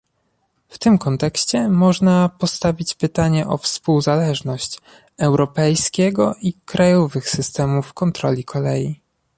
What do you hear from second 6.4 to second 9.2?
i krajowych systemów kontroli kolei